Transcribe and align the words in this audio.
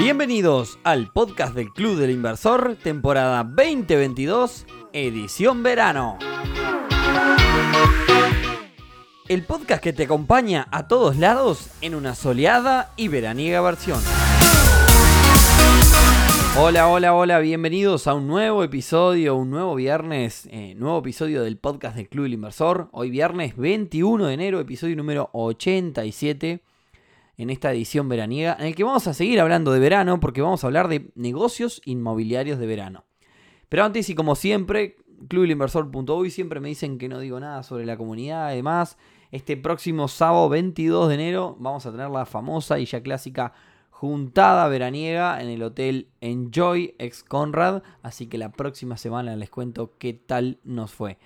Bienvenidos 0.00 0.78
al 0.82 1.12
podcast 1.12 1.54
del 1.54 1.74
Club 1.74 1.98
del 1.98 2.10
Inversor, 2.10 2.78
temporada 2.82 3.44
2022, 3.44 4.64
edición 4.94 5.62
verano. 5.62 6.18
El 9.28 9.44
podcast 9.44 9.82
que 9.82 9.92
te 9.92 10.04
acompaña 10.04 10.66
a 10.70 10.88
todos 10.88 11.18
lados 11.18 11.68
en 11.82 11.94
una 11.94 12.14
soleada 12.14 12.94
y 12.96 13.08
veraniega 13.08 13.60
versión. 13.60 14.00
Hola, 16.58 16.88
hola, 16.88 17.14
hola, 17.14 17.38
bienvenidos 17.40 18.06
a 18.06 18.14
un 18.14 18.26
nuevo 18.26 18.64
episodio, 18.64 19.36
un 19.36 19.50
nuevo 19.50 19.74
viernes, 19.74 20.48
eh, 20.50 20.74
nuevo 20.76 21.00
episodio 21.00 21.42
del 21.42 21.58
podcast 21.58 21.94
del 21.96 22.08
Club 22.08 22.22
del 22.22 22.32
Inversor. 22.32 22.88
Hoy 22.92 23.10
viernes 23.10 23.54
21 23.54 24.28
de 24.28 24.32
enero, 24.32 24.60
episodio 24.60 24.96
número 24.96 25.28
87 25.34 26.62
en 27.40 27.48
esta 27.48 27.72
edición 27.72 28.08
veraniega, 28.08 28.56
en 28.58 28.66
el 28.66 28.74
que 28.74 28.84
vamos 28.84 29.06
a 29.06 29.14
seguir 29.14 29.40
hablando 29.40 29.72
de 29.72 29.80
verano 29.80 30.20
porque 30.20 30.42
vamos 30.42 30.62
a 30.62 30.66
hablar 30.66 30.88
de 30.88 31.10
negocios 31.14 31.80
inmobiliarios 31.86 32.58
de 32.58 32.66
verano. 32.66 33.04
Pero 33.70 33.84
antes 33.84 34.10
y 34.10 34.14
como 34.14 34.34
siempre, 34.34 34.96
clubelinversor.uy 35.28 36.30
siempre 36.30 36.60
me 36.60 36.68
dicen 36.68 36.98
que 36.98 37.08
no 37.08 37.18
digo 37.18 37.40
nada 37.40 37.62
sobre 37.62 37.86
la 37.86 37.96
comunidad, 37.96 38.48
además, 38.48 38.98
este 39.30 39.56
próximo 39.56 40.08
sábado 40.08 40.48
22 40.50 41.08
de 41.08 41.14
enero 41.14 41.56
vamos 41.58 41.86
a 41.86 41.92
tener 41.92 42.10
la 42.10 42.26
famosa 42.26 42.78
y 42.78 42.84
ya 42.84 43.02
clásica 43.02 43.54
juntada 43.90 44.66
veraniega 44.68 45.40
en 45.40 45.48
el 45.48 45.62
hotel 45.62 46.08
Enjoy 46.20 46.94
ex 46.98 47.22
Conrad. 47.22 47.82
Así 48.02 48.26
que 48.26 48.38
la 48.38 48.50
próxima 48.50 48.96
semana 48.96 49.36
les 49.36 49.50
cuento 49.50 49.94
qué 49.98 50.14
tal 50.14 50.58
nos 50.64 50.90
fue. 50.90 51.18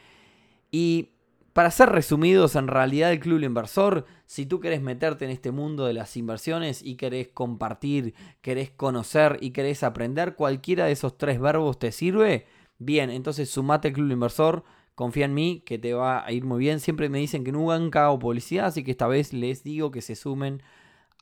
Y 0.71 1.14
para 1.55 1.71
ser 1.71 1.89
resumidos, 1.89 2.57
en 2.57 2.69
realidad 2.69 3.13
el 3.13 3.21
Club 3.21 3.41
Inversor, 3.43 4.05
si 4.27 4.45
tú 4.45 4.61
querés 4.61 4.83
meterte 4.83 5.25
en 5.25 5.31
este 5.31 5.53
mundo 5.53 5.87
de 5.87 5.95
las 5.95 6.17
inversiones 6.17 6.83
y 6.83 6.97
querés 6.97 7.29
compartir, 7.29 8.15
querés 8.43 8.71
conocer 8.71 9.39
y 9.41 9.53
querés 9.53 9.83
aprender, 9.83 10.35
cualquiera 10.35 10.85
de 10.87 10.93
esos 10.93 11.17
tres 11.17 11.41
verbos 11.41 11.79
te 11.79 11.93
sirve, 11.93 12.47
bien, 12.79 13.09
entonces 13.09 13.49
sumate 13.49 13.89
al 13.89 13.95
Club 13.95 14.11
Inversor, 14.11 14.65
confía 14.95 15.27
en 15.27 15.35
mí 15.35 15.63
que 15.65 15.79
te 15.79 15.95
va 15.95 16.27
a 16.27 16.33
ir 16.33 16.45
muy 16.45 16.59
bien. 16.59 16.81
Siempre 16.81 17.09
me 17.09 17.19
dicen 17.19 17.45
que 17.45 17.53
nunca 17.53 18.07
hago 18.07 18.19
publicidad, 18.19 18.67
así 18.67 18.85
que 18.85 18.91
esta 18.91 19.07
vez 19.07 19.33
les 19.33 19.63
digo 19.63 19.91
que 19.91 20.03
se 20.03 20.17
sumen 20.17 20.63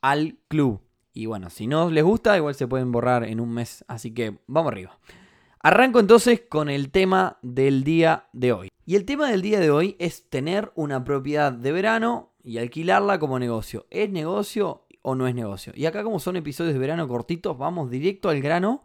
al 0.01 0.37
club. 0.47 0.81
Y 1.13 1.27
bueno, 1.27 1.49
si 1.49 1.67
no 1.67 1.89
les 1.89 2.03
gusta, 2.03 2.35
igual 2.37 2.55
se 2.55 2.67
pueden 2.67 2.91
borrar 2.91 3.23
en 3.23 3.39
un 3.39 3.53
mes. 3.53 3.85
Así 3.87 4.11
que 4.13 4.39
vamos 4.47 4.71
arriba. 4.71 4.97
Arranco 5.65 6.01
entonces 6.01 6.41
con 6.49 6.67
el 6.67 6.91
tema 6.91 7.37
del 7.41 7.85
día 7.85 8.27
de 8.33 8.51
hoy. 8.51 8.69
Y 8.85 8.97
el 8.97 9.05
tema 9.05 9.29
del 9.29 9.41
día 9.41 9.61
de 9.61 9.71
hoy 9.71 9.95
es 9.97 10.29
tener 10.29 10.73
una 10.75 11.05
propiedad 11.05 11.53
de 11.53 11.71
verano 11.71 12.33
y 12.43 12.57
alquilarla 12.57 13.17
como 13.17 13.39
negocio. 13.39 13.87
¿Es 13.89 14.09
negocio 14.09 14.85
o 15.03 15.15
no 15.15 15.25
es 15.25 15.33
negocio? 15.33 15.71
Y 15.73 15.85
acá 15.85 16.03
como 16.03 16.19
son 16.19 16.35
episodios 16.35 16.73
de 16.73 16.79
verano 16.81 17.07
cortitos, 17.07 17.57
vamos 17.57 17.89
directo 17.89 18.27
al 18.27 18.41
grano. 18.41 18.83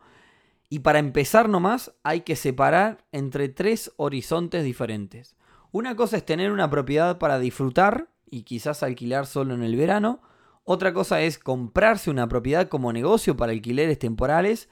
Y 0.68 0.78
para 0.78 1.00
empezar 1.00 1.48
nomás 1.48 1.96
hay 2.04 2.20
que 2.20 2.36
separar 2.36 3.04
entre 3.10 3.48
tres 3.48 3.92
horizontes 3.96 4.62
diferentes. 4.62 5.34
Una 5.72 5.96
cosa 5.96 6.16
es 6.16 6.24
tener 6.24 6.52
una 6.52 6.70
propiedad 6.70 7.18
para 7.18 7.40
disfrutar 7.40 8.06
y 8.24 8.42
quizás 8.42 8.84
alquilar 8.84 9.26
solo 9.26 9.54
en 9.54 9.64
el 9.64 9.74
verano. 9.74 10.22
Otra 10.62 10.92
cosa 10.92 11.22
es 11.22 11.40
comprarse 11.40 12.08
una 12.08 12.28
propiedad 12.28 12.68
como 12.68 12.92
negocio 12.92 13.36
para 13.36 13.50
alquileres 13.50 13.98
temporales. 13.98 14.68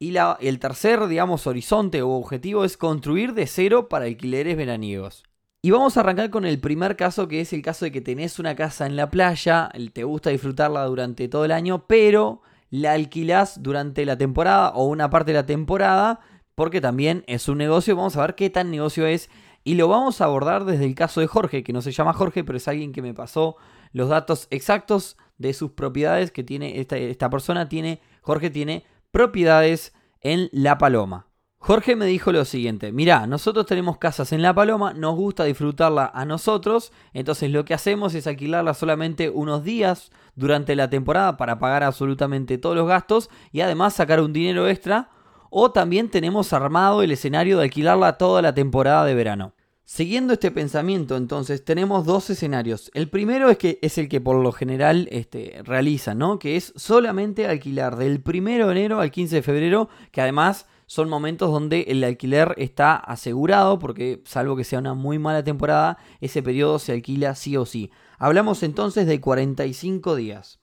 Y 0.00 0.12
la, 0.12 0.38
el 0.40 0.60
tercer, 0.60 1.06
digamos, 1.08 1.46
horizonte 1.46 2.02
o 2.02 2.10
objetivo 2.10 2.64
es 2.64 2.76
construir 2.76 3.34
de 3.34 3.46
cero 3.46 3.88
para 3.88 4.04
alquileres 4.04 4.56
veraniegos. 4.56 5.24
Y 5.60 5.72
vamos 5.72 5.96
a 5.96 6.00
arrancar 6.00 6.30
con 6.30 6.46
el 6.46 6.60
primer 6.60 6.94
caso, 6.96 7.26
que 7.26 7.40
es 7.40 7.52
el 7.52 7.62
caso 7.62 7.84
de 7.84 7.90
que 7.90 8.00
tenés 8.00 8.38
una 8.38 8.54
casa 8.54 8.86
en 8.86 8.94
la 8.94 9.10
playa, 9.10 9.70
te 9.92 10.04
gusta 10.04 10.30
disfrutarla 10.30 10.84
durante 10.84 11.26
todo 11.26 11.44
el 11.44 11.50
año, 11.50 11.86
pero 11.88 12.42
la 12.70 12.92
alquilás 12.92 13.60
durante 13.60 14.04
la 14.06 14.16
temporada 14.16 14.70
o 14.70 14.86
una 14.86 15.10
parte 15.10 15.32
de 15.32 15.38
la 15.38 15.46
temporada, 15.46 16.20
porque 16.54 16.80
también 16.80 17.24
es 17.26 17.48
un 17.48 17.58
negocio. 17.58 17.96
Vamos 17.96 18.16
a 18.16 18.20
ver 18.20 18.36
qué 18.36 18.50
tan 18.50 18.70
negocio 18.70 19.04
es. 19.06 19.30
Y 19.64 19.74
lo 19.74 19.88
vamos 19.88 20.20
a 20.20 20.26
abordar 20.26 20.64
desde 20.64 20.84
el 20.84 20.94
caso 20.94 21.20
de 21.20 21.26
Jorge, 21.26 21.64
que 21.64 21.72
no 21.72 21.82
se 21.82 21.90
llama 21.90 22.12
Jorge, 22.12 22.44
pero 22.44 22.56
es 22.56 22.68
alguien 22.68 22.92
que 22.92 23.02
me 23.02 23.14
pasó 23.14 23.56
los 23.92 24.08
datos 24.08 24.46
exactos 24.50 25.16
de 25.38 25.52
sus 25.54 25.72
propiedades 25.72 26.30
que 26.30 26.44
tiene 26.44 26.78
esta, 26.80 26.96
esta 26.96 27.28
persona. 27.30 27.68
Tiene, 27.68 28.00
Jorge 28.22 28.50
tiene 28.50 28.84
propiedades 29.18 29.92
en 30.20 30.48
La 30.52 30.78
Paloma. 30.78 31.26
Jorge 31.58 31.96
me 31.96 32.06
dijo 32.06 32.30
lo 32.30 32.44
siguiente, 32.44 32.92
mirá, 32.92 33.26
nosotros 33.26 33.66
tenemos 33.66 33.98
casas 33.98 34.32
en 34.32 34.42
La 34.42 34.54
Paloma, 34.54 34.92
nos 34.92 35.16
gusta 35.16 35.42
disfrutarla 35.42 36.08
a 36.14 36.24
nosotros, 36.24 36.92
entonces 37.12 37.50
lo 37.50 37.64
que 37.64 37.74
hacemos 37.74 38.14
es 38.14 38.28
alquilarla 38.28 38.74
solamente 38.74 39.28
unos 39.28 39.64
días 39.64 40.12
durante 40.36 40.76
la 40.76 40.88
temporada 40.88 41.36
para 41.36 41.58
pagar 41.58 41.82
absolutamente 41.82 42.58
todos 42.58 42.76
los 42.76 42.86
gastos 42.86 43.28
y 43.50 43.60
además 43.60 43.94
sacar 43.94 44.20
un 44.20 44.32
dinero 44.32 44.68
extra, 44.68 45.10
o 45.50 45.72
también 45.72 46.10
tenemos 46.10 46.52
armado 46.52 47.02
el 47.02 47.10
escenario 47.10 47.58
de 47.58 47.64
alquilarla 47.64 48.18
toda 48.18 48.40
la 48.40 48.54
temporada 48.54 49.04
de 49.04 49.14
verano. 49.16 49.52
Siguiendo 49.90 50.34
este 50.34 50.50
pensamiento, 50.50 51.16
entonces, 51.16 51.64
tenemos 51.64 52.04
dos 52.04 52.28
escenarios. 52.28 52.90
El 52.92 53.08
primero 53.08 53.48
es 53.48 53.56
que 53.56 53.78
es 53.80 53.96
el 53.96 54.10
que 54.10 54.20
por 54.20 54.36
lo 54.36 54.52
general 54.52 55.08
este, 55.10 55.62
realizan, 55.64 56.18
¿no? 56.18 56.38
Que 56.38 56.56
es 56.56 56.74
solamente 56.76 57.46
alquilar 57.46 57.96
del 57.96 58.22
1 58.22 58.66
de 58.66 58.70
enero 58.70 59.00
al 59.00 59.10
15 59.10 59.36
de 59.36 59.42
febrero, 59.42 59.88
que 60.12 60.20
además 60.20 60.66
son 60.84 61.08
momentos 61.08 61.50
donde 61.50 61.86
el 61.88 62.04
alquiler 62.04 62.54
está 62.58 62.96
asegurado, 62.96 63.78
porque 63.78 64.22
salvo 64.26 64.56
que 64.56 64.64
sea 64.64 64.78
una 64.78 64.92
muy 64.92 65.18
mala 65.18 65.42
temporada, 65.42 65.96
ese 66.20 66.42
periodo 66.42 66.78
se 66.78 66.92
alquila 66.92 67.34
sí 67.34 67.56
o 67.56 67.64
sí. 67.64 67.90
Hablamos 68.18 68.62
entonces 68.62 69.06
de 69.06 69.22
45 69.22 70.16
días. 70.16 70.60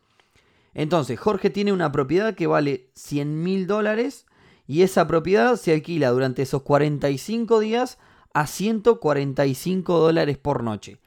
Entonces, 0.75 1.19
Jorge 1.19 1.49
tiene 1.49 1.73
una 1.73 1.91
propiedad 1.91 2.35
que 2.35 2.45
vale 2.45 2.91
100 2.93 3.41
mil 3.41 3.65
dólares 3.65 4.27
y 4.67 4.83
esa 4.83 5.07
propiedad 5.07 5.55
se 5.55 5.73
alquila 5.73 6.11
durante 6.11 6.43
esos 6.43 6.61
45 6.61 7.59
días 7.59 7.97
a 8.35 8.47
145 8.47 9.97
dólares 9.97 10.37
por 10.37 10.61
noche. 10.61 10.99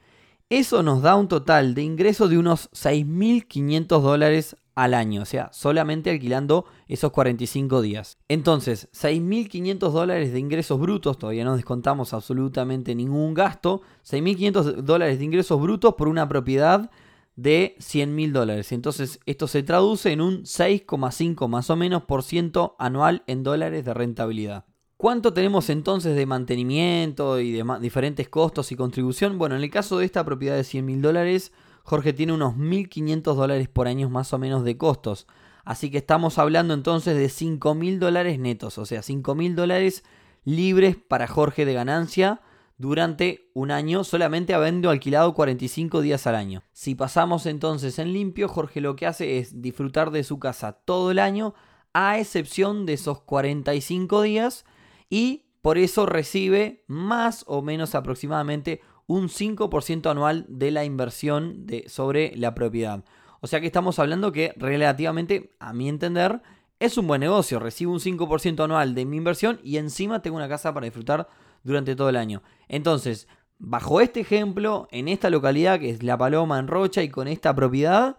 Eso 0.49 0.81
nos 0.81 1.03
da 1.03 1.15
un 1.15 1.27
total 1.27 1.75
de 1.75 1.83
ingresos 1.83 2.31
de 2.31 2.39
unos 2.39 2.71
6.500 2.71 4.01
dólares 4.01 4.55
al 4.73 4.95
año, 4.95 5.21
o 5.21 5.25
sea, 5.25 5.51
solamente 5.53 6.09
alquilando 6.09 6.65
esos 6.87 7.11
45 7.11 7.83
días. 7.83 8.17
Entonces, 8.29 8.89
6.500 8.93 9.91
dólares 9.91 10.33
de 10.33 10.39
ingresos 10.39 10.79
brutos, 10.79 11.19
todavía 11.19 11.45
no 11.45 11.55
descontamos 11.55 12.13
absolutamente 12.13 12.95
ningún 12.95 13.35
gasto, 13.35 13.81
6.500 14.09 14.81
dólares 14.81 15.19
de 15.19 15.25
ingresos 15.25 15.61
brutos 15.61 15.93
por 15.93 16.07
una 16.07 16.27
propiedad 16.27 16.89
de 17.35 17.75
100.000 17.79 18.31
dólares. 18.31 18.71
Entonces, 18.71 19.19
esto 19.27 19.47
se 19.47 19.61
traduce 19.61 20.11
en 20.11 20.21
un 20.21 20.45
6,5 20.45 21.47
más 21.47 21.69
o 21.69 21.75
menos 21.75 22.05
por 22.05 22.23
ciento 22.23 22.75
anual 22.79 23.21
en 23.27 23.43
dólares 23.43 23.85
de 23.85 23.93
rentabilidad. 23.93 24.65
¿Cuánto 25.01 25.31
tenemos 25.31 25.69
entonces 25.69 26.13
de 26.13 26.25
mantenimiento 26.25 27.39
y 27.39 27.53
de 27.53 27.63
diferentes 27.79 28.27
costos 28.27 28.73
y 28.73 28.75
contribución? 28.75 29.37
Bueno, 29.37 29.55
en 29.55 29.63
el 29.63 29.69
caso 29.69 29.97
de 29.97 30.03
esta 30.03 30.25
propiedad 30.25 30.57
de 30.57 30.65
100 30.65 30.85
mil 30.85 31.01
dólares, 31.01 31.53
Jorge 31.83 32.11
tiene 32.11 32.33
unos 32.33 32.55
1.500 32.55 33.33
dólares 33.33 33.69
por 33.69 33.87
año 33.87 34.09
más 34.09 34.33
o 34.33 34.37
menos 34.37 34.65
de 34.65 34.75
costos. 34.75 35.25
Así 35.63 35.89
que 35.89 35.99
estamos 35.99 36.37
hablando 36.37 36.73
entonces 36.73 37.15
de 37.15 37.29
5 37.29 37.75
mil 37.75 37.97
dólares 37.97 38.39
netos, 38.39 38.77
o 38.77 38.85
sea, 38.85 39.01
5 39.01 39.35
mil 39.35 39.55
dólares 39.55 40.03
libres 40.43 40.97
para 40.97 41.27
Jorge 41.27 41.63
de 41.63 41.75
ganancia 41.75 42.41
durante 42.77 43.49
un 43.53 43.71
año, 43.71 44.03
solamente 44.03 44.53
habiendo 44.53 44.89
alquilado 44.89 45.33
45 45.33 46.01
días 46.01 46.27
al 46.27 46.35
año. 46.35 46.63
Si 46.73 46.93
pasamos 46.95 47.45
entonces 47.45 47.99
en 47.99 48.11
limpio, 48.11 48.49
Jorge 48.49 48.81
lo 48.81 48.97
que 48.97 49.07
hace 49.07 49.37
es 49.37 49.61
disfrutar 49.61 50.11
de 50.11 50.25
su 50.25 50.39
casa 50.39 50.73
todo 50.73 51.11
el 51.11 51.19
año, 51.19 51.53
a 51.93 52.19
excepción 52.19 52.85
de 52.85 52.95
esos 52.95 53.21
45 53.21 54.23
días 54.23 54.65
y 55.09 55.45
por 55.61 55.77
eso 55.77 56.05
recibe 56.05 56.83
más 56.87 57.43
o 57.47 57.61
menos 57.61 57.95
aproximadamente 57.95 58.81
un 59.07 59.27
5% 59.27 60.09
anual 60.09 60.45
de 60.47 60.71
la 60.71 60.85
inversión 60.85 61.65
sobre 61.87 62.35
la 62.37 62.53
propiedad. 62.53 63.03
O 63.41 63.47
sea 63.47 63.59
que 63.59 63.67
estamos 63.67 63.99
hablando 63.99 64.31
que 64.31 64.53
relativamente, 64.57 65.55
a 65.59 65.73
mi 65.73 65.89
entender, 65.89 66.41
es 66.79 66.97
un 66.97 67.07
buen 67.07 67.21
negocio. 67.21 67.59
Recibo 67.59 67.91
un 67.91 67.99
5% 67.99 68.63
anual 68.63 68.95
de 68.95 69.05
mi 69.05 69.17
inversión 69.17 69.59
y 69.63 69.77
encima 69.77 70.21
tengo 70.21 70.37
una 70.37 70.47
casa 70.47 70.73
para 70.73 70.85
disfrutar 70.85 71.27
durante 71.63 71.95
todo 71.95 72.09
el 72.09 72.17
año. 72.17 72.43
Entonces, 72.67 73.27
bajo 73.57 73.99
este 74.01 74.21
ejemplo, 74.21 74.87
en 74.91 75.07
esta 75.07 75.29
localidad 75.29 75.79
que 75.79 75.89
es 75.89 76.03
La 76.03 76.17
Paloma 76.17 76.59
en 76.59 76.67
Rocha 76.67 77.01
y 77.03 77.09
con 77.09 77.27
esta 77.27 77.55
propiedad, 77.55 78.17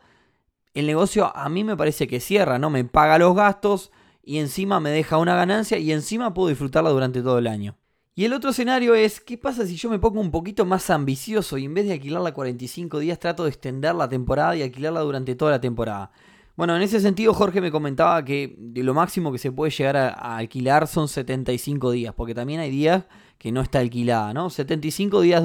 el 0.75 0.87
negocio 0.87 1.35
a 1.37 1.49
mí 1.49 1.65
me 1.65 1.77
parece 1.77 2.07
que 2.07 2.21
cierra, 2.21 2.59
¿no? 2.59 2.71
Me 2.71 2.85
paga 2.85 3.19
los 3.19 3.35
gastos, 3.35 3.91
y 4.23 4.39
encima 4.39 4.81
me 4.81 4.91
deja 4.91 5.19
una 5.19 5.35
ganancia 5.35 5.79
y 5.79 5.93
encima 5.93 6.35
puedo 6.35 6.49
disfrutarla 6.49 6.91
durante 6.91 7.23
todo 7.23 7.39
el 7.39 7.47
año. 7.47 7.77
Y 8.15 8.25
el 8.25 8.33
otro 8.33 8.51
escenario 8.51 8.95
es, 8.95 9.21
¿qué 9.21 9.39
pasa 9.39 9.67
si 9.67 9.77
yo 9.77 9.89
me 9.89 9.99
pongo 9.99 10.21
un 10.21 10.31
poquito 10.31 10.67
más 10.67 10.91
ambicioso 10.91 11.57
y 11.57 11.65
en 11.65 11.75
vez 11.75 11.87
de 11.87 11.95
alquilarla 11.95 12.35
45 12.35 12.99
días 12.99 13.19
trato 13.19 13.45
de 13.45 13.51
extender 13.51 13.95
la 13.95 14.09
temporada 14.09 14.57
y 14.57 14.63
alquilarla 14.63 15.01
durante 15.01 15.35
toda 15.35 15.53
la 15.53 15.61
temporada? 15.61 16.11
Bueno, 16.57 16.77
en 16.77 16.83
ese 16.83 17.01
sentido 17.01 17.33
Jorge 17.33 17.63
me 17.63 17.71
comentaba 17.71 18.23
que 18.25 18.59
lo 18.75 18.93
máximo 18.93 19.33
que 19.33 19.39
se 19.39 19.53
puede 19.53 19.71
llegar 19.71 19.97
a, 19.97 20.37
alquilar 20.37 20.87
son 20.87 21.09
75 21.09 21.91
días, 21.93 22.13
porque 22.15 22.35
también 22.35 22.61
hay 22.61 22.71
días 22.71 23.05
que 23.39 23.53
no 23.53 23.63
está 23.63 23.79
alquilada, 23.79 24.35
¿no? 24.35 24.51
75 24.51 25.23
días 25.23 25.43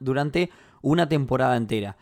durante 0.00 0.50
una 0.82 1.08
temporada 1.08 1.56
entera. 1.56 1.96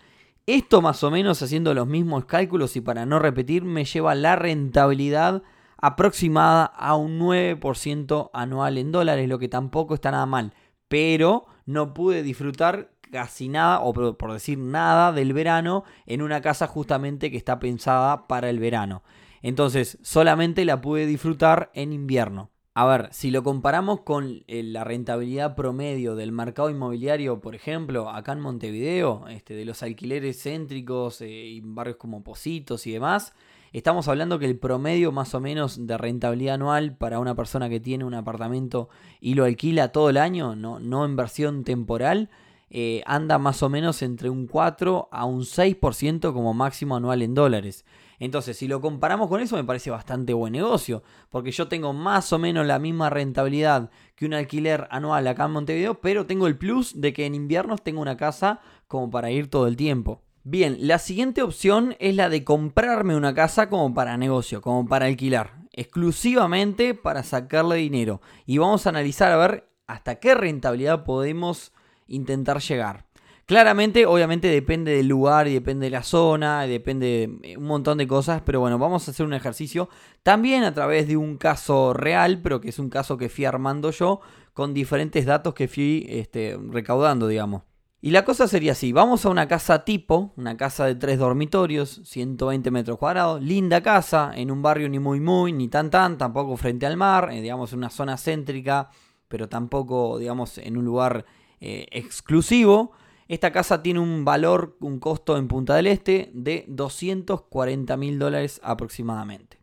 Esto 0.47 0.81
más 0.81 1.03
o 1.03 1.11
menos 1.11 1.43
haciendo 1.43 1.75
los 1.75 1.87
mismos 1.87 2.25
cálculos 2.25 2.77
y 2.77 2.81
para 2.81 3.05
no 3.05 3.19
repetir 3.19 3.65
me 3.65 3.85
lleva 3.85 4.15
la 4.15 4.37
rentabilidad 4.37 5.43
aproximada 5.87 6.65
a 6.65 6.97
un 6.97 7.19
9% 7.19 8.31
anual 8.33 8.79
en 8.79 8.91
dólares, 8.91 9.29
lo 9.29 9.39
que 9.39 9.51
tampoco 9.51 9.93
está 9.93 10.11
nada 10.11 10.25
mal. 10.25 10.55
Pero 10.89 11.45
no 11.67 11.93
pude 11.93 12.23
disfrutar 12.23 12.93
casi 13.13 13.51
nada, 13.51 13.81
o 13.81 13.93
por 13.93 14.33
decir 14.33 14.57
nada, 14.57 15.13
del 15.13 15.35
verano 15.35 15.85
en 16.07 16.23
una 16.23 16.41
casa 16.41 16.67
justamente 16.69 17.31
que 17.31 17.37
está 17.37 17.59
pensada 17.59 18.27
para 18.27 18.49
el 18.49 18.61
verano. 18.61 19.03
Entonces 19.43 19.99
solamente 20.01 20.65
la 20.65 20.81
pude 20.81 21.05
disfrutar 21.05 21.71
en 21.75 21.93
invierno. 21.93 22.51
A 22.73 22.87
ver, 22.87 23.09
si 23.13 23.31
lo 23.31 23.43
comparamos 23.43 24.01
con 24.01 24.43
eh, 24.47 24.63
la 24.63 24.85
rentabilidad 24.85 25.55
promedio 25.55 26.17
del 26.17 26.33
mercado 26.33 26.71
inmobiliario, 26.71 27.43
por 27.43 27.55
ejemplo, 27.55 28.09
acá 28.09 28.33
en 28.33 28.41
Montevideo, 28.41 29.29
este, 29.29 29.53
de 29.53 29.67
los 29.67 29.83
alquileres 29.83 30.43
céntricos 30.43 31.21
eh, 31.21 31.29
y 31.29 31.61
barrios 31.61 31.99
como 31.99 32.25
Positos 32.25 32.87
y 32.87 32.93
demás, 32.93 33.35
estamos 33.79 34.07
hablando 34.07 34.39
que 34.39 34.47
el 34.47 34.57
promedio 34.57 35.11
más 35.11 35.35
o 35.35 35.41
menos 35.41 35.87
de 35.87 35.99
rentabilidad 35.99 36.55
anual 36.55 36.97
para 36.97 37.19
una 37.19 37.35
persona 37.35 37.69
que 37.69 37.81
tiene 37.81 38.05
un 38.05 38.15
apartamento 38.15 38.89
y 39.21 39.35
lo 39.35 39.45
alquila 39.45 39.89
todo 39.89 40.11
el 40.11 40.17
año, 40.17 40.55
no, 40.55 41.05
en 41.05 41.17
versión 41.17 41.65
temporal, 41.65 42.31
eh, 42.71 43.03
anda 43.05 43.39
más 43.39 43.63
o 43.63 43.69
menos 43.69 44.03
entre 44.03 44.31
un 44.31 44.47
4 44.47 45.09
a 45.11 45.25
un 45.25 45.43
6% 45.43 46.33
como 46.33 46.55
máximo 46.55 46.97
anual 46.97 47.23
en 47.23 47.35
dólares. 47.35 47.85
Entonces, 48.21 48.57
si 48.57 48.69
lo 48.69 48.81
comparamos 48.81 49.29
con 49.29 49.41
eso, 49.41 49.57
me 49.57 49.65
parece 49.65 49.91
bastante 49.91 50.33
buen 50.35 50.53
negocio, 50.53 51.03
porque 51.29 51.51
yo 51.51 51.67
tengo 51.67 51.93
más 51.93 52.33
o 52.33 52.39
menos 52.39 52.65
la 52.67 52.79
misma 52.79 53.11
rentabilidad 53.11 53.91
que 54.15 54.25
un 54.25 54.35
alquiler 54.35 54.87
anual 54.91 55.27
acá 55.27 55.47
en 55.47 55.51
Montevideo, 55.51 56.01
pero 56.01 56.27
tengo 56.27 56.47
el 56.47 56.57
plus 56.57 57.01
de 57.01 57.13
que 57.13 57.27
en 57.27 57.35
inviernos 57.35 57.83
tengo 57.83 58.01
una 58.01 58.17
casa 58.17 58.61
como 58.87 59.11
para 59.11 59.33
ir 59.33 59.51
todo 59.51 59.67
el 59.67 59.77
tiempo. 59.77 60.23
Bien, 60.47 60.77
la 60.81 60.99
siguiente 60.99 61.41
opción 61.41 61.97
es 62.01 62.15
la 62.15 62.29
de 62.29 62.45
comprarme 62.45 63.17
una 63.17 63.35
casa 63.35 63.71
como 63.71 63.95
para 63.95 64.19
negocio, 64.19 64.61
como 64.61 64.87
para 64.87 65.07
alquilar, 65.07 65.55
exclusivamente 65.73 66.93
para 66.93 67.23
sacarle 67.23 67.77
dinero. 67.77 68.21
Y 68.45 68.59
vamos 68.59 68.85
a 68.85 68.91
analizar 68.91 69.33
a 69.33 69.39
ver 69.39 69.67
hasta 69.87 70.17
qué 70.17 70.35
rentabilidad 70.35 71.03
podemos 71.05 71.73
intentar 72.07 72.61
llegar. 72.61 73.07
Claramente, 73.47 74.05
obviamente 74.05 74.49
depende 74.49 74.95
del 74.95 75.09
lugar 75.09 75.49
y 75.49 75.55
depende 75.55 75.87
de 75.87 75.91
la 75.91 76.03
zona, 76.03 76.67
depende 76.67 77.31
de 77.41 77.57
un 77.57 77.65
montón 77.65 77.97
de 77.97 78.07
cosas, 78.07 78.43
pero 78.45 78.61
bueno, 78.61 78.79
vamos 78.79 79.09
a 79.09 79.13
hacer 79.13 79.25
un 79.25 79.33
ejercicio 79.33 79.89
también 80.23 80.65
a 80.65 80.75
través 80.75 81.09
de 81.09 81.17
un 81.17 81.39
caso 81.39 81.95
real, 81.95 82.43
pero 82.43 82.61
que 82.61 82.69
es 82.69 82.79
un 82.79 82.91
caso 82.91 83.17
que 83.17 83.31
fui 83.31 83.47
armando 83.47 83.91
yo 83.93 84.21
con 84.53 84.75
diferentes 84.75 85.25
datos 85.25 85.55
que 85.55 85.69
fui 85.69 86.05
este, 86.11 86.59
recaudando, 86.71 87.29
digamos. 87.29 87.63
Y 88.05 88.11
la 88.11 88.23
cosa 88.23 88.47
sería 88.47 88.73
así, 88.73 88.93
vamos 88.93 89.25
a 89.25 89.31
una 89.31 89.49
casa 89.49 89.83
tipo, 89.83 90.35
una 90.37 90.59
casa 90.59 90.85
de 90.85 90.95
tres 90.95 91.19
dormitorios, 91.19 92.03
120 92.05 92.71
metros 92.71 92.99
cuadrados, 92.99 93.43
linda 93.43 93.83
casa, 93.83 94.31
en 94.35 94.51
un 94.51 94.61
barrio 94.61 94.91
ni 94.91 94.99
muy 94.99 95.21
muy, 95.21 95.55
ni 95.55 95.69
tan 95.69 95.89
tan, 95.89 96.19
tampoco 96.19 96.55
frente 96.59 96.85
al 96.85 96.99
mar, 96.99 97.31
eh, 97.33 97.41
digamos 97.41 97.73
una 97.73 97.89
zona 97.89 98.19
céntrica, 98.19 98.91
pero 99.27 99.49
tampoco, 99.49 100.19
digamos, 100.19 100.59
en 100.59 100.77
un 100.77 100.85
lugar 100.85 101.25
eh, 101.63 101.87
exclusivo. 101.93 102.93
Esta 103.27 103.53
casa 103.53 103.83
tiene 103.83 104.01
un 104.01 104.23
valor, 104.23 104.77
un 104.81 104.99
costo 104.99 105.39
en 105.39 105.49
Punta 105.49 105.75
del 105.75 105.87
Este 105.87 106.31
de 106.35 106.67
240 106.69 107.97
mil 107.97 108.19
dólares 108.19 108.61
aproximadamente. 108.63 109.61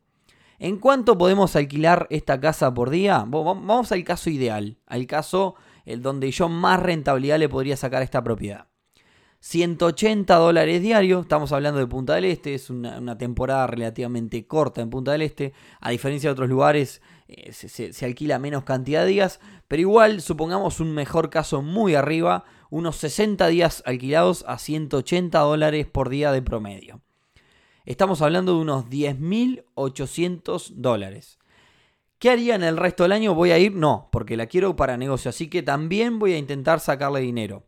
¿En 0.58 0.80
cuánto 0.80 1.16
podemos 1.16 1.56
alquilar 1.56 2.08
esta 2.10 2.40
casa 2.40 2.74
por 2.74 2.90
día? 2.90 3.24
Vamos 3.28 3.92
al 3.92 4.04
caso 4.04 4.32
ideal, 4.32 4.80
al 4.88 5.06
caso 5.06 5.54
el 5.86 6.02
donde 6.02 6.32
yo 6.32 6.50
más 6.50 6.80
rentabilidad 6.80 7.40
le 7.40 7.50
podría 7.50 7.78
sacar 7.78 8.02
a 8.02 8.06
esta 8.06 8.24
propiedad. 8.24 8.68
180 9.42 10.36
dólares 10.36 10.84
diarios, 10.84 11.24
estamos 11.24 11.52
hablando 11.52 11.80
de 11.80 11.88
Punta 11.88 12.14
del 12.14 12.26
Este, 12.26 12.54
es 12.54 12.70
una, 12.70 13.18
temporada 13.18 13.66
relativamente 13.66 14.46
corta 14.46 14.82
en 14.82 14.92
Punta 14.92 15.14
del 15.14 15.24
Este, 15.24 15.54
a 15.80 15.90
diferencia 15.90 16.30
de 16.30 16.34
otros 16.34 16.48
lugares 16.48 17.02
eh, 17.28 17.52
se, 17.52 17.92
se, 17.92 18.06
alquila 18.06 18.38
menos 18.38 18.64
cantidad 18.64 19.04
de 19.04 19.10
días, 19.10 19.40
pero 19.68 19.82
igual 19.82 20.22
supongamos 20.22 20.80
un 20.80 20.94
mejor 20.94 21.32
caso 21.32 21.64
muy 21.64 21.96
arriba, 21.96 22.44
unos 22.70 22.98
60 22.98 23.48
días 23.48 23.82
alquilados 23.88 24.46
a 24.48 24.60
180 24.60 25.40
dólares 25.40 25.88
por 25.88 26.10
día 26.10 26.32
de 26.32 26.44
promedio. 26.44 27.02
Estamos 27.84 28.22
hablando 28.22 28.54
de 28.54 28.62
unos 28.62 28.86
10.800 28.86 30.74
dólares. 30.76 31.40
¿Qué 32.22 32.30
haría 32.30 32.54
en 32.54 32.62
el 32.62 32.78
resto 32.78 33.02
del 33.02 33.14
año? 33.14 33.34
¿Voy 33.34 33.50
a 33.50 33.58
ir? 33.58 33.74
No, 33.74 34.08
porque 34.12 34.38
la 34.38 34.46
quiero 34.46 34.76
para 34.76 34.96
negocio, 34.96 35.30
así 35.30 35.48
que 35.48 35.64
también 35.64 36.20
voy 36.20 36.34
a 36.34 36.38
intentar 36.38 36.80
sacarle 36.80 37.20
dinero. 37.20 37.64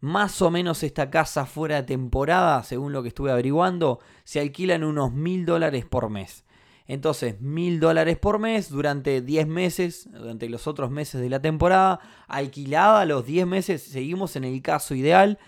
Más 0.00 0.42
o 0.42 0.50
menos 0.50 0.82
esta 0.82 1.10
casa 1.10 1.46
fuera 1.46 1.76
de 1.76 1.82
temporada, 1.84 2.64
según 2.64 2.92
lo 2.92 3.02
que 3.02 3.10
estuve 3.10 3.30
averiguando, 3.30 4.00
se 4.24 4.40
alquila 4.40 4.74
en 4.74 4.82
unos 4.82 5.12
mil 5.12 5.46
dólares 5.46 5.84
por 5.84 6.10
mes. 6.10 6.44
Entonces, 6.88 7.40
mil 7.40 7.78
dólares 7.78 8.18
por 8.18 8.40
mes 8.40 8.68
durante 8.68 9.22
10 9.22 9.46
meses, 9.46 10.08
durante 10.10 10.48
los 10.48 10.66
otros 10.66 10.90
meses 10.90 11.20
de 11.20 11.30
la 11.30 11.40
temporada, 11.40 12.00
alquilada 12.26 13.04
los 13.04 13.24
10 13.24 13.46
meses, 13.46 13.80
seguimos 13.80 14.34
en 14.34 14.42
el 14.42 14.60
caso 14.60 14.96
ideal, 14.96 15.38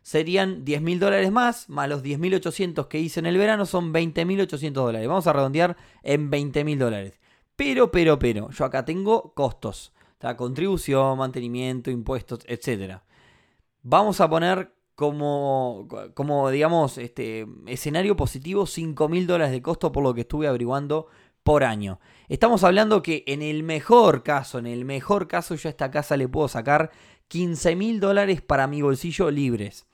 serían 0.00 0.64
10 0.64 0.80
mil 0.80 1.00
dólares 1.00 1.30
más, 1.30 1.68
más 1.68 1.86
los 1.86 2.02
10.800 2.02 2.88
que 2.88 2.98
hice 2.98 3.20
en 3.20 3.26
el 3.26 3.36
verano, 3.36 3.66
son 3.66 3.92
20.800 3.92 4.72
dólares. 4.72 5.06
Vamos 5.06 5.26
a 5.26 5.34
redondear 5.34 5.76
en 6.02 6.30
20 6.30 6.64
mil 6.64 6.78
dólares. 6.78 7.19
Pero, 7.60 7.90
pero, 7.90 8.18
pero, 8.18 8.48
yo 8.48 8.64
acá 8.64 8.86
tengo 8.86 9.34
costos, 9.34 9.92
contribución, 10.38 11.18
mantenimiento, 11.18 11.90
impuestos, 11.90 12.40
etc. 12.46 13.00
Vamos 13.82 14.22
a 14.22 14.30
poner 14.30 14.72
como, 14.94 15.86
como 16.14 16.48
digamos, 16.48 16.96
este, 16.96 17.46
escenario 17.66 18.16
positivo 18.16 18.64
5 18.64 19.10
mil 19.10 19.26
dólares 19.26 19.52
de 19.52 19.60
costo 19.60 19.92
por 19.92 20.02
lo 20.02 20.14
que 20.14 20.22
estuve 20.22 20.48
averiguando 20.48 21.08
por 21.42 21.62
año. 21.62 22.00
Estamos 22.30 22.64
hablando 22.64 23.02
que 23.02 23.24
en 23.26 23.42
el 23.42 23.62
mejor 23.62 24.22
caso, 24.22 24.58
en 24.58 24.66
el 24.66 24.86
mejor 24.86 25.28
caso 25.28 25.54
yo 25.54 25.68
a 25.68 25.72
esta 25.72 25.90
casa 25.90 26.16
le 26.16 26.28
puedo 26.28 26.48
sacar 26.48 26.90
15 27.28 27.76
mil 27.76 28.00
dólares 28.00 28.40
para 28.40 28.68
mi 28.68 28.80
bolsillo 28.80 29.30
libres. 29.30 29.84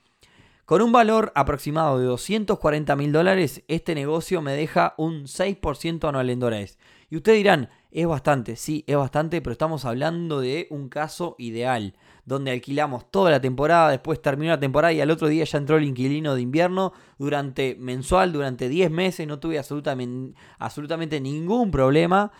Con 0.67 0.81
un 0.81 0.91
valor 0.91 1.31
aproximado 1.33 1.97
de 1.97 2.03
240 2.03 2.93
mil 2.97 3.13
dólares, 3.13 3.63
este 3.69 3.95
negocio 3.95 4.41
me 4.41 4.51
deja 4.51 4.95
un 4.97 5.23
6% 5.23 6.09
anual 6.09 6.29
en 6.29 6.41
dólares. 6.41 6.77
Y 7.09 7.15
ustedes 7.15 7.37
dirán, 7.37 7.69
es 7.89 8.05
bastante, 8.05 8.57
sí, 8.57 8.83
es 8.85 8.97
bastante, 8.97 9.41
pero 9.41 9.53
estamos 9.53 9.85
hablando 9.85 10.41
de 10.41 10.67
un 10.69 10.89
caso 10.89 11.37
ideal 11.37 11.95
donde 12.25 12.51
alquilamos 12.51 13.09
toda 13.09 13.31
la 13.31 13.39
temporada, 13.39 13.91
después 13.91 14.21
terminó 14.21 14.51
la 14.51 14.59
temporada 14.59 14.91
y 14.91 14.99
al 14.99 15.09
otro 15.09 15.29
día 15.29 15.45
ya 15.45 15.57
entró 15.57 15.77
el 15.77 15.85
inquilino 15.85 16.35
de 16.35 16.41
invierno 16.41 16.91
durante 17.17 17.77
mensual, 17.79 18.33
durante 18.33 18.67
10 18.67 18.91
meses, 18.91 19.25
no 19.25 19.39
tuve 19.39 19.57
absolutamente, 19.59 20.37
absolutamente 20.59 21.21
ningún 21.21 21.71
problema, 21.71 22.33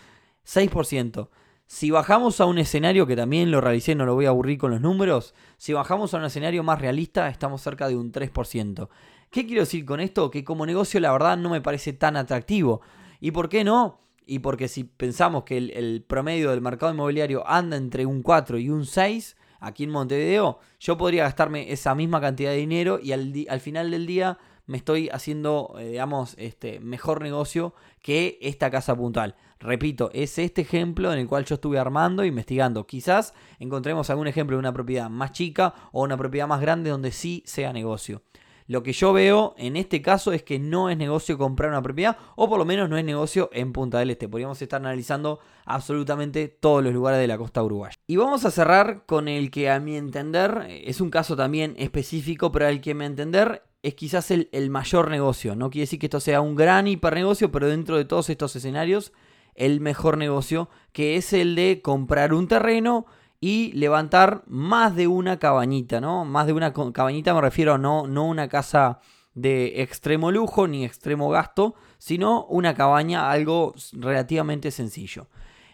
6%. 0.46 1.30
Si 1.68 1.92
bajamos 1.92 2.40
a 2.40 2.46
un 2.46 2.60
escenario 2.60 3.06
que 3.06 3.18
también 3.18 3.52
lo 3.52 3.60
realicé, 3.60 3.94
no 3.94 4.06
lo 4.06 4.16
voy 4.16 4.26
a 4.26 4.30
aburrir 4.30 4.58
con 4.58 4.72
los 4.72 4.80
números, 4.80 5.36
si 5.58 5.74
bajamos 5.74 6.14
a 6.14 6.18
un 6.18 6.24
escenario 6.24 6.64
más 6.64 6.80
realista, 6.80 7.28
estamos 7.28 7.62
cerca 7.62 7.90
de 7.90 7.98
un 7.98 8.14
3%. 8.14 8.88
¿Qué 9.30 9.46
quiero 9.46 9.64
decir 9.64 9.84
con 9.86 10.00
esto? 10.00 10.32
Que 10.32 10.46
como 10.46 10.66
negocio 10.66 11.02
la 11.02 11.12
verdad 11.12 11.38
no 11.38 11.50
me 11.50 11.60
parece 11.60 11.92
tan 11.92 12.16
atractivo. 12.16 12.80
¿Y 13.20 13.32
por 13.32 13.50
qué 13.50 13.66
no? 13.66 14.00
Y 14.26 14.40
porque 14.40 14.70
si 14.70 14.86
pensamos 14.86 15.44
que 15.44 15.58
el, 15.58 16.06
promedio 16.08 16.52
del 16.52 16.62
mercado 16.62 16.94
inmobiliario 16.94 17.46
anda 17.46 17.76
entre 17.76 18.06
un 18.06 18.22
4 18.22 18.60
y 18.60 18.70
un 18.70 18.86
6, 18.86 19.36
aquí 19.60 19.84
en 19.84 19.90
Montevideo, 19.90 20.60
yo 20.80 20.98
podría 20.98 21.24
gastarme 21.24 21.70
esa 21.74 21.94
misma 21.96 22.22
cantidad 22.22 22.52
de 22.52 22.58
dinero 22.58 22.98
y 23.04 23.12
al, 23.12 23.34
al 23.50 23.60
final 23.60 23.92
del 23.92 24.08
día 24.08 24.38
me 24.68 24.78
estoy 24.78 25.10
haciendo, 25.10 25.76
eh, 25.80 25.90
digamos, 25.90 26.36
este 26.38 26.80
mejor 26.80 27.22
negocio 27.22 27.74
que 28.02 28.38
esta 28.42 28.70
casa 28.70 28.96
puntual. 28.96 29.36
Repito, 29.60 30.10
es 30.14 30.38
este 30.38 30.62
ejemplo 30.62 31.12
en 31.12 31.20
el 31.20 31.28
cual 31.28 31.46
yo 31.46 31.56
estuve 31.56 31.80
armando, 31.80 32.24
investigando. 32.24 32.86
Quizás 32.86 33.34
encontremos 33.60 34.10
algún 34.10 34.28
ejemplo 34.28 34.56
de 34.56 34.60
una 34.60 34.74
propiedad 34.74 35.10
más 35.10 35.32
chica 35.32 35.74
o 35.92 36.04
una 36.04 36.18
propiedad 36.18 36.48
más 36.48 36.62
grande 36.62 36.90
donde 36.90 37.12
sí 37.12 37.44
sea 37.46 37.74
negocio. 37.74 38.22
Lo 38.68 38.84
que 38.84 38.92
yo 38.92 39.14
veo 39.14 39.56
en 39.58 39.78
este 39.78 40.02
caso 40.02 40.34
es 40.34 40.44
que 40.44 40.60
no 40.60 40.90
es 40.90 40.98
negocio 40.98 41.38
comprar 41.38 41.70
una 41.70 41.82
propiedad 41.82 42.18
o 42.36 42.50
por 42.50 42.60
lo 42.60 42.66
menos 42.66 42.90
no 42.90 42.98
es 42.98 43.06
negocio 43.06 43.50
en 43.54 43.72
Punta 43.72 44.00
del 44.00 44.10
Este. 44.10 44.28
Podríamos 44.28 44.62
estar 44.62 44.82
analizando 44.82 45.40
absolutamente 45.66 46.50
todos 46.50 46.84
los 46.84 46.94
lugares 46.94 47.22
de 47.22 47.28
la 47.28 47.38
costa 47.38 47.64
uruguaya. 47.64 47.96
Y 48.08 48.18
vamos 48.18 48.44
a 48.44 48.52
cerrar 48.52 49.06
con 49.06 49.30
el 49.30 49.52
que 49.52 49.70
a 49.70 49.80
mi 49.80 49.96
entender 49.96 50.68
es 50.70 51.00
un 51.00 51.10
caso 51.10 51.38
también 51.38 51.76
específico, 51.78 52.52
pero 52.52 52.68
al 52.68 52.82
que 52.82 52.94
mi 52.94 53.06
entender 53.06 53.64
es 53.84 53.96
quizás 53.96 54.32
el, 54.32 54.50
el 54.52 54.70
mayor 54.70 55.10
negocio. 55.10 55.56
No 55.56 55.70
quiere 55.70 55.84
decir 55.84 56.00
que 56.00 56.08
esto 56.08 56.20
sea 56.20 56.42
un 56.42 56.56
gran 56.56 56.90
hipernegocio, 56.90 57.50
pero 57.54 57.70
dentro 57.70 57.96
de 57.96 58.04
todos 58.04 58.30
estos 58.30 58.54
escenarios 58.58 59.14
el 59.58 59.82
mejor 59.82 60.18
negocio, 60.18 60.70
que 60.94 61.18
es 61.18 61.34
el 61.34 61.56
de 61.56 61.82
comprar 61.84 62.34
un 62.34 62.48
terreno 62.48 63.06
y 63.42 63.72
levantar 63.74 64.44
más 64.48 64.96
de 64.96 65.08
una 65.08 65.38
cabañita, 65.38 66.00
¿no? 66.00 66.24
Más 66.26 66.48
de 66.48 66.54
una 66.54 66.74
cabañita 66.74 67.34
me 67.34 67.42
refiero 67.42 67.78
no, 67.78 68.08
no 68.08 68.26
una 68.26 68.48
casa 68.48 69.00
de 69.34 69.82
extremo 69.84 70.32
lujo 70.32 70.68
ni 70.68 70.86
extremo 70.86 71.30
gasto, 71.30 71.76
sino 71.98 72.46
una 72.46 72.74
cabaña, 72.74 73.30
algo 73.30 73.76
relativamente 73.94 74.72
sencillo. 74.72 75.28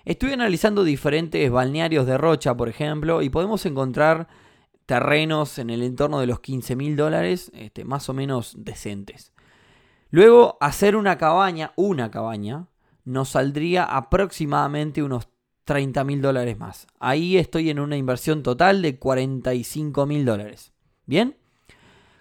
Estoy 0.03 0.33
analizando 0.33 0.83
diferentes 0.83 1.49
balnearios 1.49 2.05
de 2.05 2.17
Rocha, 2.17 2.57
por 2.57 2.67
ejemplo, 2.67 3.21
y 3.21 3.29
podemos 3.29 3.65
encontrar 3.65 4.27
terrenos 4.85 5.59
en 5.59 5.69
el 5.69 5.81
entorno 5.81 6.19
de 6.19 6.27
los 6.27 6.41
15 6.41 6.75
mil 6.75 6.97
dólares, 6.97 7.51
este, 7.55 7.85
más 7.85 8.09
o 8.09 8.13
menos 8.13 8.53
decentes. 8.57 9.31
Luego, 10.09 10.57
hacer 10.59 10.97
una 10.97 11.17
cabaña, 11.17 11.71
una 11.77 12.11
cabaña, 12.11 12.67
nos 13.05 13.29
saldría 13.29 13.83
aproximadamente 13.83 15.03
unos 15.03 15.29
30 15.65 16.03
mil 16.03 16.21
dólares 16.21 16.57
más. 16.57 16.87
Ahí 16.99 17.37
estoy 17.37 17.69
en 17.69 17.79
una 17.79 17.97
inversión 17.97 18.43
total 18.43 18.81
de 18.81 18.97
45 18.97 20.05
mil 20.05 20.25
dólares. 20.25 20.73
¿Bien? 21.05 21.37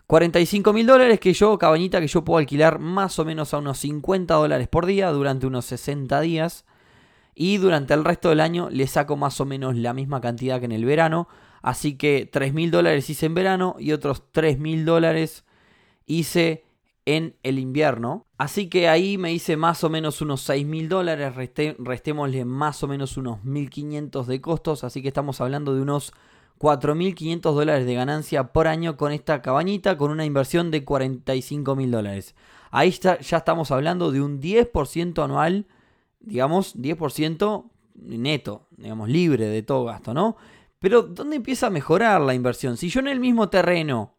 45 0.06 0.72
mil 0.72 0.86
dólares 0.86 1.20
que 1.20 1.32
yo, 1.32 1.58
cabañita 1.58 2.00
que 2.00 2.06
yo 2.06 2.24
puedo 2.24 2.38
alquilar 2.38 2.78
más 2.78 3.18
o 3.18 3.24
menos 3.24 3.54
a 3.54 3.58
unos 3.58 3.78
50 3.78 4.34
dólares 4.34 4.68
por 4.68 4.86
día 4.86 5.10
durante 5.10 5.46
unos 5.46 5.64
60 5.66 6.20
días. 6.20 6.64
Y 7.34 7.56
durante 7.56 7.94
el 7.94 8.04
resto 8.04 8.28
del 8.28 8.40
año 8.40 8.68
le 8.70 8.86
saco 8.86 9.16
más 9.16 9.40
o 9.40 9.46
menos 9.46 9.74
la 9.76 9.94
misma 9.94 10.20
cantidad 10.20 10.58
que 10.58 10.66
en 10.66 10.72
el 10.72 10.84
verano. 10.84 11.28
Así 11.62 11.96
que 11.96 12.28
3 12.30 12.52
mil 12.52 12.70
dólares 12.70 13.08
hice 13.08 13.26
en 13.26 13.34
verano 13.34 13.76
y 13.78 13.92
otros 13.92 14.30
3 14.32 14.58
mil 14.58 14.84
dólares 14.84 15.44
hice 16.06 16.64
en 17.04 17.36
el 17.42 17.58
invierno. 17.58 18.26
Así 18.38 18.68
que 18.68 18.88
ahí 18.88 19.18
me 19.18 19.32
hice 19.32 19.56
más 19.56 19.84
o 19.84 19.90
menos 19.90 20.20
unos 20.20 20.42
6 20.42 20.66
mil 20.66 20.88
dólares, 20.88 21.34
restémosle 21.78 22.44
más 22.44 22.82
o 22.82 22.88
menos 22.88 23.16
unos 23.16 23.40
1.500 23.40 24.24
de 24.26 24.40
costos, 24.40 24.84
así 24.84 25.02
que 25.02 25.08
estamos 25.08 25.40
hablando 25.40 25.74
de 25.74 25.82
unos 25.82 26.12
4.500 26.58 27.40
dólares 27.54 27.86
de 27.86 27.94
ganancia 27.94 28.52
por 28.52 28.68
año 28.68 28.96
con 28.96 29.12
esta 29.12 29.42
cabañita, 29.42 29.96
con 29.96 30.10
una 30.12 30.24
inversión 30.24 30.70
de 30.70 30.84
45 30.84 31.74
mil 31.74 31.90
dólares. 31.90 32.36
Ahí 32.70 32.90
ya 32.90 33.18
estamos 33.36 33.70
hablando 33.70 34.12
de 34.12 34.20
un 34.22 34.40
10% 34.40 35.24
anual, 35.24 35.66
digamos, 36.20 36.76
10% 36.76 37.64
neto, 37.94 38.68
digamos, 38.76 39.08
libre 39.08 39.46
de 39.46 39.62
todo 39.62 39.84
gasto, 39.84 40.14
¿no? 40.14 40.36
Pero 40.78 41.02
¿dónde 41.02 41.36
empieza 41.36 41.66
a 41.66 41.70
mejorar 41.70 42.20
la 42.20 42.34
inversión? 42.34 42.76
Si 42.76 42.88
yo 42.88 43.00
en 43.00 43.08
el 43.08 43.20
mismo 43.20 43.48
terreno 43.48 44.14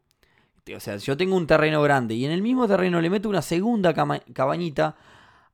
o 0.71 0.79
sea, 0.79 0.95
yo 0.97 1.17
tengo 1.17 1.35
un 1.35 1.47
terreno 1.47 1.81
grande 1.81 2.13
y 2.15 2.25
en 2.25 2.31
el 2.31 2.41
mismo 2.41 2.67
terreno 2.67 3.01
le 3.01 3.09
meto 3.09 3.27
una 3.27 3.41
segunda 3.41 3.93
cabañita, 3.93 4.95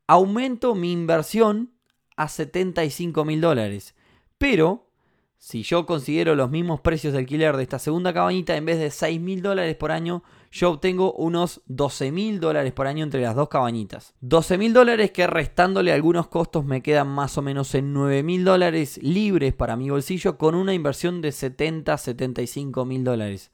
aumento 0.06 0.76
mi 0.76 0.92
inversión 0.92 1.72
a 2.16 2.28
75 2.28 3.26
mil 3.26 3.42
dólares. 3.42 3.96
Pero, 4.38 4.92
si 5.38 5.64
yo 5.64 5.86
considero 5.86 6.36
los 6.36 6.52
mismos 6.52 6.82
precios 6.82 7.14
de 7.14 7.20
alquiler 7.20 7.58
de 7.58 7.64
esta 7.64 7.80
segunda 7.80 8.14
cabañita, 8.14 8.56
en 8.56 8.66
vez 8.66 8.78
de 8.78 8.92
6 8.92 9.20
mil 9.20 9.42
dólares 9.42 9.76
por 9.76 9.92
año, 9.92 10.22
yo 10.52 10.72
obtengo 10.72 11.14
unos 11.14 11.62
12 11.66 12.12
mil 12.12 12.40
dólares 12.40 12.74
por 12.74 12.86
año 12.86 13.04
entre 13.04 13.22
las 13.22 13.36
dos 13.36 13.50
cabañitas. 13.50 14.14
12 14.22 14.58
mil 14.58 14.74
dólares 14.74 15.12
que 15.12 15.28
restándole 15.28 15.92
algunos 15.92 16.28
costos 16.28 16.66
me 16.66 16.84
quedan 16.84 17.08
más 17.08 17.38
o 17.38 17.42
menos 17.42 17.74
en 17.74 17.94
9 17.94 18.22
mil 18.22 18.44
dólares 18.44 19.00
libres 19.02 19.54
para 19.54 19.76
mi 19.76 19.90
bolsillo 19.90 20.38
con 20.38 20.56
una 20.56 20.74
inversión 20.74 21.22
de 21.22 21.30
70-75 21.30 22.86
mil 22.86 23.04
dólares. 23.04 23.52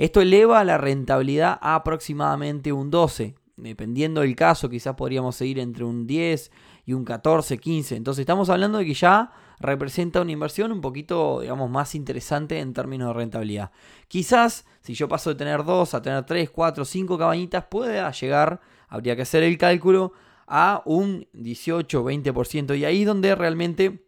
Esto 0.00 0.22
eleva 0.22 0.64
la 0.64 0.78
rentabilidad 0.78 1.58
a 1.60 1.74
aproximadamente 1.74 2.72
un 2.72 2.90
12. 2.90 3.34
Dependiendo 3.58 4.22
del 4.22 4.34
caso, 4.34 4.70
quizás 4.70 4.94
podríamos 4.94 5.36
seguir 5.36 5.58
entre 5.58 5.84
un 5.84 6.06
10 6.06 6.50
y 6.86 6.94
un 6.94 7.04
14, 7.04 7.58
15. 7.58 7.96
Entonces 7.96 8.22
estamos 8.22 8.48
hablando 8.48 8.78
de 8.78 8.86
que 8.86 8.94
ya 8.94 9.30
representa 9.58 10.22
una 10.22 10.32
inversión 10.32 10.72
un 10.72 10.80
poquito, 10.80 11.40
digamos, 11.40 11.68
más 11.68 11.94
interesante 11.94 12.60
en 12.60 12.72
términos 12.72 13.08
de 13.08 13.12
rentabilidad. 13.12 13.72
Quizás 14.08 14.64
si 14.80 14.94
yo 14.94 15.06
paso 15.06 15.28
de 15.28 15.36
tener 15.36 15.64
2 15.64 15.92
a 15.92 16.00
tener 16.00 16.24
3, 16.24 16.48
4, 16.48 16.82
5 16.82 17.18
cabañitas, 17.18 17.64
pueda 17.66 18.10
llegar, 18.10 18.62
habría 18.88 19.16
que 19.16 19.22
hacer 19.22 19.42
el 19.42 19.58
cálculo, 19.58 20.14
a 20.46 20.80
un 20.86 21.28
18, 21.34 22.02
20%. 22.02 22.78
Y 22.78 22.86
ahí 22.86 23.02
es 23.02 23.06
donde 23.06 23.34
realmente 23.34 24.06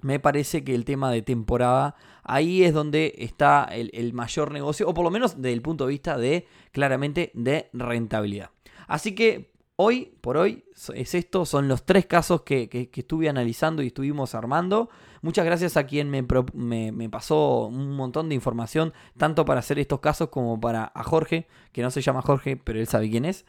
me 0.00 0.18
parece 0.18 0.64
que 0.64 0.74
el 0.74 0.84
tema 0.84 1.10
de 1.10 1.22
temporada, 1.22 1.94
ahí 2.26 2.64
es 2.64 2.74
donde 2.74 3.14
está 3.18 3.64
el, 3.64 4.12
mayor 4.12 4.52
negocio, 4.52 4.88
o 4.88 4.94
por 4.94 5.04
lo 5.04 5.10
menos 5.10 5.36
desde 5.36 5.52
el 5.52 5.62
punto 5.62 5.86
de 5.86 5.90
vista 5.90 6.18
de, 6.18 6.46
claramente, 6.72 7.30
de 7.34 7.70
rentabilidad. 7.72 8.50
Así 8.88 9.14
que 9.14 9.52
hoy, 9.76 10.12
por 10.20 10.36
hoy, 10.36 10.64
es 10.94 11.14
esto, 11.14 11.44
son 11.46 11.68
los 11.68 11.84
tres 11.84 12.06
casos 12.06 12.42
que, 12.42 12.90
estuve 12.92 13.28
analizando 13.28 13.82
y 13.82 13.88
estuvimos 13.88 14.34
armando. 14.34 14.90
Muchas 15.22 15.44
gracias 15.44 15.76
a 15.76 15.86
quien 15.86 16.10
me, 16.10 16.22
me, 16.22 17.10
pasó 17.10 17.66
un 17.66 17.96
montón 17.96 18.28
de 18.28 18.34
información, 18.34 18.92
tanto 19.16 19.44
para 19.44 19.60
hacer 19.60 19.78
estos 19.78 20.00
casos 20.00 20.28
como 20.28 20.60
para 20.60 20.92
a 20.94 21.02
Jorge, 21.02 21.46
que 21.72 21.82
no 21.82 21.90
se 21.90 22.02
llama 22.02 22.22
Jorge, 22.22 22.56
pero 22.56 22.78
él 22.78 22.86
sabe 22.86 23.10
quién 23.10 23.24
es. 23.24 23.44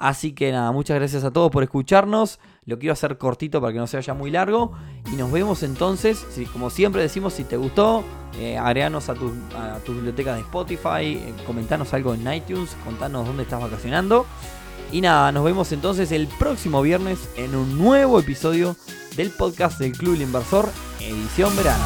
Así 0.00 0.32
que 0.32 0.50
nada, 0.50 0.72
muchas 0.72 0.96
gracias 0.96 1.24
a 1.24 1.30
todos 1.30 1.50
por 1.50 1.62
escucharnos. 1.62 2.40
Lo 2.64 2.78
quiero 2.78 2.94
hacer 2.94 3.18
cortito 3.18 3.60
para 3.60 3.74
que 3.74 3.78
no 3.78 3.86
se 3.86 3.98
vaya 3.98 4.14
muy 4.14 4.30
largo. 4.30 4.72
Y 5.12 5.16
nos 5.16 5.30
vemos 5.30 5.62
entonces. 5.62 6.26
Como 6.54 6.70
siempre 6.70 7.02
decimos, 7.02 7.34
si 7.34 7.44
te 7.44 7.58
gustó, 7.58 8.02
eh, 8.38 8.56
agreganos 8.56 9.10
a 9.10 9.14
tu, 9.14 9.30
a 9.54 9.78
tu 9.84 9.92
biblioteca 9.92 10.34
de 10.34 10.40
Spotify, 10.40 11.02
eh, 11.02 11.34
comentanos 11.46 11.92
algo 11.92 12.14
en 12.14 12.32
iTunes, 12.32 12.74
contanos 12.82 13.26
dónde 13.26 13.42
estás 13.42 13.60
vacacionando. 13.60 14.24
Y 14.90 15.02
nada, 15.02 15.32
nos 15.32 15.44
vemos 15.44 15.70
entonces 15.70 16.10
el 16.12 16.28
próximo 16.28 16.80
viernes 16.80 17.28
en 17.36 17.54
un 17.54 17.76
nuevo 17.76 18.18
episodio 18.18 18.76
del 19.16 19.30
podcast 19.30 19.78
del 19.78 19.92
Club 19.92 20.14
El 20.14 20.22
Inversor, 20.22 20.70
edición 20.98 21.54
verano. 21.56 21.84